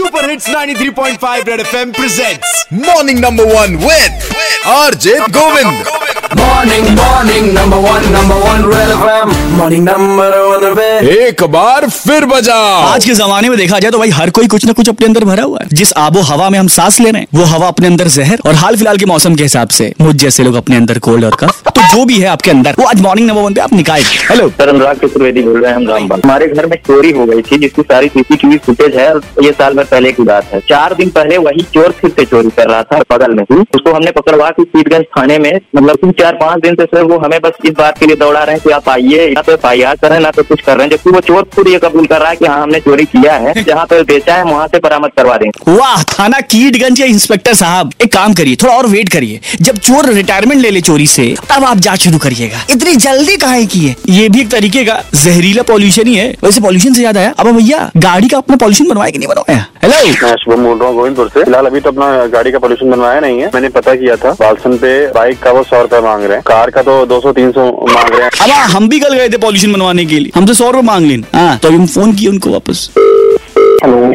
Super 0.00 0.28
hits 0.30 0.46
93.5 0.48 1.48
Red 1.48 1.60
FM 1.60 1.90
presents 1.92 2.64
morning 2.72 3.18
number 3.24 3.52
one 3.54 3.76
with 3.86 4.34
RJ 4.76 5.18
Govind 5.38 5.98
Morning, 6.40 6.84
morning, 6.96 7.46
number 7.54 7.78
one, 7.84 8.04
number 8.16 8.36
one, 8.42 8.66
Red 8.72 8.90
FM. 8.96 9.30
Morning, 9.60 9.82
number 9.84 10.26
one, 10.42 10.62
Red. 10.76 11.06
एक 11.14 11.42
बार 11.52 11.88
फिर 11.88 12.24
बजा। 12.26 12.54
आज 12.84 13.04
के 13.04 13.14
जमाने 13.14 13.48
में 13.48 13.56
देखा 13.58 13.78
जाए 13.78 13.90
तो 13.90 13.98
भाई 13.98 14.10
हर 14.10 14.30
कोई 14.36 14.46
कुछ 14.48 14.64
ना 14.66 14.72
कुछ 14.72 14.88
अपने 14.88 15.06
अंदर 15.06 15.24
भरा 15.24 15.42
हुआ 15.42 15.58
है। 15.62 15.66
जिस 15.72 15.92
आबो 15.98 16.20
हवा 16.28 16.48
में 16.50 16.58
हम 16.58 16.68
सांस 16.68 17.00
ले 17.00 17.10
रहे 17.10 17.22
हैं 17.22 17.28
वो 17.34 17.44
हवा 17.46 17.66
अपने 17.68 17.86
अंदर 17.86 18.08
जहर 18.14 18.40
और 18.46 18.54
हाल 18.54 18.76
फ़िलहाल 18.76 18.96
के 18.98 19.06
मौसम 19.06 19.34
के 19.36 19.42
हिसाब 19.42 19.68
से। 19.78 19.92
मुझ 20.00 20.14
जैसे 20.22 20.42
लोग 20.42 20.54
अपने 20.54 20.76
अंदर 20.76 20.98
कोल्ड 21.06 21.24
और 21.24 21.36
कफ 21.40 21.60
तो 21.68 21.82
जो 21.90 22.04
भी 22.04 22.18
है 22.20 22.26
आपके 22.28 22.50
अंदर 22.50 22.76
वो 22.78 22.86
आज 22.86 23.00
मॉर्निंग 23.02 23.28
नंबर 23.28 23.42
वन 23.42 23.54
पे 23.54 23.60
आप 23.60 23.72
निकाल 23.72 24.02
हेलो 24.30 24.48
सर 24.50 24.68
अनुराग 24.68 24.96
चतुर्वेदी 24.98 25.42
बोल 25.42 25.60
रहे 25.60 25.70
हैं 25.70 25.76
हम 25.76 25.88
रामबाग 25.88 26.24
हमारे 26.24 26.46
घर 26.46 26.66
में 26.66 26.76
चोरी 26.86 27.10
हो 27.18 27.26
गई 27.26 27.42
थी 27.42 27.58
जिसकी 27.58 27.82
सारी 27.82 28.08
सीसीटीवी 28.08 28.58
फुटेज 28.66 28.96
है 28.96 29.08
और 29.14 29.44
ये 29.44 29.52
साल 29.52 29.74
भर 29.74 29.84
पहले 29.92 30.12
की 30.12 30.22
बात 30.22 30.52
है। 30.52 30.60
चार 30.70 30.94
दिन 30.94 31.10
पहले 31.18 31.38
वही 31.48 31.66
चोर 31.74 31.94
फिर 32.00 32.10
से 32.10 32.24
चोरी 32.24 32.50
कर 32.56 32.68
रहा 32.70 32.82
था 32.82 33.02
बगल 33.12 33.34
में 33.34 33.42
ही। 33.52 33.60
उसको 33.60 33.92
हमने 33.92 34.10
पकड़वा 34.20 34.50
की 34.50 34.62
सीटगंज 34.64 35.04
थाने 35.18 35.38
में 35.38 35.52
मतलब 35.76 35.96
तीन 35.96 36.12
चार 36.20 36.34
पाँच 36.40 36.62
दिन 36.62 36.74
से 36.80 36.84
सर 36.94 37.04
वो 37.12 37.18
हमें 37.26 37.38
बस 37.44 37.64
इस 37.64 37.74
बात 37.78 37.98
के 37.98 38.06
लिए 38.06 38.16
दौड़ा 38.16 38.42
रहे 38.42 38.54
हैं 38.54 38.64
कि 38.64 38.70
आप 38.70 38.88
आइए 38.88 39.28
या 39.50 39.56
तो 39.56 39.60
एफ़ 39.60 39.66
आई 39.66 39.82
आर 39.82 39.96
करें 39.96 40.18
ना 40.20 40.30
तो 40.30 40.42
कुछ 40.42 40.60
कर 40.60 40.76
रहे 40.76 40.86
हैं। 40.86 40.90
जबकि 40.90 41.10
वो 41.10 41.20
चोर 41.20 41.42
खुद 41.54 41.68
ये 41.68 41.78
कबूल 41.78 42.06
कर 42.06 42.20
रहा 42.20 42.30
है 42.30 42.36
कि 42.36 42.46
हाँ 42.46 42.62
हमने 42.62 42.80
चोरी 42.80 43.04
किया 43.06 43.34
है। 43.34 43.52
जहाँ 43.66 43.84
पे 43.86 44.02
बेचा 44.02 44.34
है 44.34 44.44
वहाँ 44.44 44.66
से 44.66 44.78
बरामद 44.78 45.10
करवा 45.16 45.36
देंगे 45.36 45.72
वाह 45.72 46.02
थाना 46.12 46.40
कीटगंज 46.50 47.00
के 47.00 47.06
इंस्पेक्टर 47.06 47.54
साहब 47.54 47.92
एक 48.02 48.12
काम 48.12 48.34
करिए 48.34 48.56
थोड़ा 48.62 48.74
और 48.74 48.86
वेट 48.86 49.08
करिए। 49.08 49.40
जब 49.60 49.78
चोर 49.78 50.08
रिटायरमेंट 50.10 50.60
ले 50.62 50.70
ले 50.70 50.80
चोरी 50.80 51.06
से 51.06 51.34
तब 51.50 51.64
आप 51.64 51.78
जाँच 51.78 52.04
शुरू 52.04 52.18
करिएगा। 52.18 52.64
इतनी 52.70 52.94
जल्दी 52.96 53.36
काहे 53.36 53.66
की 53.66 53.80
है? 53.80 53.94
ये 54.08 54.28
भी 54.28 54.40
एक 54.40 54.50
तरीके 54.50 54.84
का 54.84 55.00
जहरीला 55.14 55.62
पॉल्यूशन 55.70 56.06
ही 56.06 56.14
है। 56.14 56.28
वैसे 56.44 56.60
पॉल्यूशन 56.60 56.94
से 56.94 57.02
याद 57.02 57.16
आया। 57.16 57.34
अब 57.38 57.50
भैया 57.56 57.90
गाड़ी 57.96 58.28
का 58.28 58.38
अपना 58.38 58.56
पॉल्यूशन 58.56 58.88
बनवाया 58.88 59.10
कि 59.10 59.18
नहीं 59.18 59.28
बनवाया? 59.28 59.66
हेलो 59.82 59.96
मैं 60.22 60.34
शुभम 60.36 60.64
बोल 60.64 60.78
रहा 60.78 60.88
हूँ 60.88 60.96
गोविंदपुर 60.96 61.28
से। 61.28 61.44
फ़िलहाल 61.44 61.66
अभी 61.66 61.80
तो 61.80 61.90
अपना 61.90 62.26
गाड़ी 62.26 62.52
का 62.52 62.58
पोल्यूशन 62.58 62.90
बनवाया 62.90 63.20
नहीं 63.20 63.40
है। 63.40 63.50
मैंने 63.54 63.68
पता 63.70 63.94
किया 63.94 64.16
था 64.16 64.30
बालसन 64.40 64.76
पे 64.78 64.90
बाइक 65.12 65.40
का 65.42 65.50
वो 65.50 65.62
सौ 65.62 65.80
रुपए 65.82 66.00
मांग 66.00 66.24
रहे 66.24 66.32
हैं। 66.32 66.42
कार 66.46 66.70
का 66.70 66.82
तो 66.82 67.04
दो 67.06 67.20
सौ 67.20 67.32
तीन 67.32 67.52
सौ 67.52 67.64
मांग 67.88 68.10
रहे 68.10 68.22
हैं। 68.22 68.30
अब 68.30 68.50
हाँ, 68.50 68.68
हम 68.68 68.88
भी 68.88 68.98
कल 69.00 69.14
गए 69.14 69.28
थे 69.28 69.36
पॉल्यूशन 69.40 69.72
बनवाने 69.72 70.04
के 70.06 70.18
लिए। 70.18 70.32
हमसे 70.34 70.54
सौ 70.54 70.70
रुपए 70.70 70.86
मांग 70.86 71.06
लेन 71.06 71.24
हाँ 71.34 71.58
तो 71.58 71.68
अभी 71.68 71.76
हम 71.76 71.86
फ़ोन 71.86 72.14
किए 72.16 72.28
उनको 72.28 72.50
वापस। 72.50 72.88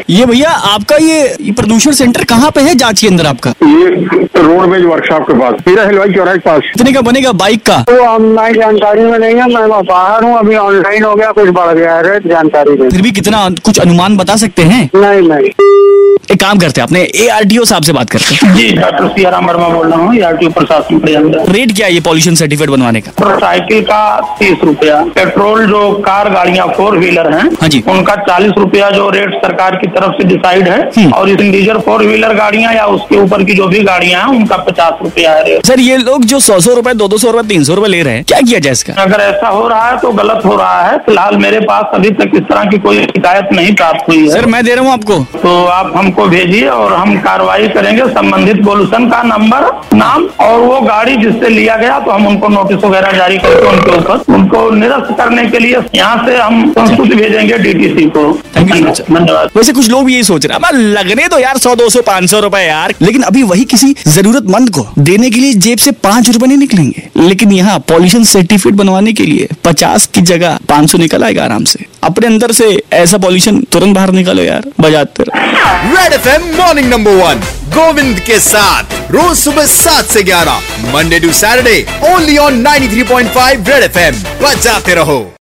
ये 0.10 0.26
भैया 0.26 0.50
आपका 0.50 0.96
ये, 0.96 1.52
प्रदूषण 1.58 1.92
सेंटर 2.00 2.24
कहाँ 2.30 2.50
पे 2.56 2.62
है 2.62 2.74
जाँच 2.78 3.00
के 3.02 3.08
अंदर 3.08 3.26
आपका? 3.28 3.50
ये 3.64 3.88
रोडवेज़ 4.38 4.84
वर्कशॉप 4.86 5.24
के 5.28 5.34
पास। 5.40 5.62
हीरा 5.68 5.84
हलवाई 5.88 6.14
चौराहे 6.14 6.38
के 6.38 6.50
पास। 6.50 6.70
कितने 6.74 6.92
का 6.94 7.02
बनेगा 7.08 7.32
बाइक 7.42 7.66
का? 7.66 7.82
तो 7.90 8.04
हमारी 8.04 8.60
जानकारी 8.60 9.04
में 9.04 9.18
नहीं 9.20 9.36
है 9.36 9.48
मैं 9.54 9.84
बाहर 9.86 10.24
हूँ 10.24 10.38
अभी 10.40 10.56
ऑनलाइन 10.56 11.04
हो 11.04 11.16
गया 11.16 11.32
कुछ 11.40 11.50
बढ़ 11.60 11.74
गया 11.78 11.96
है 11.98 12.20
जानकारी 12.28 12.76
फिर 12.90 13.02
भी 13.02 13.12
कितना 13.12 13.48
कुछ 13.66 13.80
अनुमान 13.80 14.18
बता 14.18 14.36
सकते 14.46 14.64
हैं? 14.74 14.90
नहीं 14.96 15.28
नहीं। 15.30 15.50
एक 16.32 16.40
काम 16.42 16.58
करते 16.60 16.82
हैं 16.82 16.88
अपने 16.88 17.00
ए 17.16 17.28
आर 17.30 17.44
टी 17.46 17.58
ओ 17.58 17.64
साहब 17.66 17.84
से 17.84 17.94
बात 17.94 18.10
करते 18.10 18.36
हैं। 18.36 18.54
जी 18.56 18.72
डॉक्टर 18.78 19.08
सियाराम 19.08 19.46
वर्मा 19.48 19.68
बोल 19.70 19.88
रहा 19.92 20.00
हूँ 20.02 20.22
आरटीओ 20.26 20.50
प्रशासन 20.52 20.98
के 21.00 21.14
अंदर। 21.16 21.52
रेट 21.54 21.76
क्या 21.76 21.88
है 21.88 21.94
ये 21.94 22.00
पॉल्यूशन 22.08 22.36
सर्टिफिकेट 22.36 22.70
बनवाने 22.70 23.02
का? 23.02 23.12
मोटरसाइकिल 23.22 23.82
का 23.90 24.00
तीस 24.40 24.64
रुपया 24.64 25.02
पेट्रोल 25.16 25.66
जो 25.70 25.92
कार 26.06 26.30
गाड़ियाँ 26.34 26.68
फोर 26.78 26.98
व्हीलर 27.00 27.32
हैं 27.34 27.50
हाँ 27.62 27.70
जी। 27.70 27.84
उनका 27.90 28.16
चालीस 28.30 28.52
रुपया 28.58 28.90
जो 28.92 29.10
रेट 29.10 29.36
सरकार 29.46 29.76
की 29.76 29.88
तरफ़ 29.96 30.14
से 30.14 30.28
डिसाइड 30.28 30.68
है 30.70 30.80
हम्म। 30.98 31.12
और 31.12 31.30
इस 31.30 31.36
डीजल 31.38 31.78
फोर 31.86 32.04
व्हीलर 32.06 32.34
गाड़ियाँ 32.36 32.74
या 32.74 32.86
उसके 32.96 33.18
ऊपर 33.18 33.44
की 33.44 33.54
जो 33.56 33.68
भी 33.68 33.80
गाड़ियाँ 33.84 34.22
हैं 34.22 34.38
उनका 34.38 34.58
पचास 34.66 35.00
रुपया 35.04 35.34
है। 35.34 35.60
सर 35.66 35.80
ये 35.80 35.98
लोग 36.00 36.26
जो 36.26 36.40
सौ 36.42 36.60
सौ 36.60 36.74
रुपए 36.76 36.94
दो 36.96 37.08
दो 37.08 37.18
सौ 37.18 37.32
रुपए 37.32 37.48
तीन 37.48 37.64
सौ 37.64 37.76
रुपए 37.76 37.88
ले 37.88 38.02
रहे 38.04 38.14
हैं 38.14 38.24
क्या 38.26 38.40
किया 38.42 38.60
जाए 38.60 38.74
इसका? 38.74 38.94
अगर 39.02 39.22
ऐसा 39.22 39.48
हो 39.50 39.68
रहा 39.68 39.90
है 39.90 39.98
तो 40.00 40.12
गलत 40.14 40.46
हो 40.46 40.56
रहा 40.56 40.82
है। 40.82 40.98
फ़िलहाल 41.06 41.38
मेरे 41.38 41.60
पास 41.66 41.96
अभी 41.96 42.10
तक 42.20 42.32
इस 42.36 42.42
तरह 42.50 42.64
की 42.66 42.78
कोई 42.80 43.02
शिकायत 43.06 43.54
नहीं 43.54 43.76
प्राप्त 43.76 44.10
हुई 44.10 44.18
है। 44.18 44.30
सर 44.30 44.46
मैं 44.48 44.64
दे 44.66 44.76
रहा 44.76 44.84
हूँ 44.86 44.94
आपको। 44.94 45.20
तो 45.40 45.54
आप 45.68 45.92
हमको 45.96 46.26
भेजिए 46.28 46.68
और 46.70 46.94
हम 46.94 47.18
कार्रवाई 47.22 47.68
करेंगे। 47.70 48.06
संबंधित 48.16 48.64
पोल्यूशन 48.66 49.10
का 49.10 49.22
नंबर 49.26 49.70
नाम 49.96 50.28
और 50.42 50.60
वो 50.62 50.80
गाड़ी 50.82 51.16
जिससे 51.18 51.50
लिया 51.50 51.76
गया 51.78 52.00
तो 52.00 52.12
हम 52.12 52.28
उनको 52.28 52.48
नोटिस 52.50 52.84
वगैरह 52.84 53.12
जारी 53.18 53.38
करके 53.38 53.68
उनके 53.68 53.98
ऊपर 53.98 54.34
उनको 54.34 54.70
निरस्त 54.72 55.16
करने 55.18 55.46
के 55.50 55.60
लिए 55.60 55.80
यहाँ 55.96 56.26
से 56.26 56.38
हम 56.38 56.70
संस्तुति 56.72 57.16
भेजेंगे 57.16 57.58
डीटीसी 57.60 58.06
को. 58.10 58.24
धन्यवाद। 58.56 59.50
वैसे 59.56 59.74
कुछ 59.74 59.85
लोग 59.90 60.06
भी 60.06 60.14
यही 60.14 60.24
सोच 60.24 60.46
रहे 60.46 60.58
हैं। 60.58 60.80
लगने 60.94 61.28
तो 61.28 61.40
यार 61.40 61.58
सौ 61.58 61.76
दो 61.76 61.90
सौ 61.90 62.02
पाँच 62.02 62.30
सौ 62.30 62.40
रुपए 62.40 62.60
यार। 62.60 62.94
लेकिन 63.02 63.22
अभी 63.22 63.44
वही 63.44 63.64
किसी 63.66 63.96
जरूरतमंद 64.08 64.70
को 64.70 64.88
देने 65.00 65.30
के 65.30 65.40
लिए 65.40 65.54
जेब 65.54 65.78
से 65.78 65.92
पाँच 66.04 66.30
रुपए 66.30 66.48
नहीं 66.48 66.58
निकलेंगे। 66.58 67.08
लेकिन 67.18 67.52
यहाँ 67.52 67.80
पॉल्यूशन 67.80 68.24
सर्टिफिकेट 68.24 68.74
बनवाने 68.74 69.14
के 69.14 69.26
लिए 69.26 69.48
पचास 69.64 70.06
की 70.08 70.22
जगह 70.22 70.60
पाँच 70.70 70.92
सौ 70.92 70.98
निकल 70.98 71.24
आएगा 71.24 71.44
आराम 71.44 71.64
से। 71.64 71.86
अपने 72.04 72.28
अंदर 72.28 72.52
से 72.52 72.66
ऐसा 72.94 73.18
पॉल्यूशन 73.18 73.62
तुरंत 73.72 73.96
बाहर 73.96 74.12
निकालो 74.12 74.44
यार 74.44 74.72
बजाते 74.82 75.24
रहो। 75.24 75.96
Red 75.96 76.14
FM 76.14 76.56
morning 76.58 76.90
number 76.90 77.12
one 77.12 77.42
Govind 77.76 78.20
के 78.20 78.40
साथ। 78.40 79.12
रोज 79.12 79.38
सुबह 79.38 79.66
सात 79.66 80.06
से 80.06 80.24
ग्यारह 80.24 80.92
Monday 80.94 81.20
to 81.20 81.32
Saturday 81.34 81.86
only 82.06 82.38
on 82.38 82.62
93.5 82.62 83.70
Red 83.70 83.84
FM 83.84 84.16
बजाते 84.44 84.96
रहो। 84.96 85.26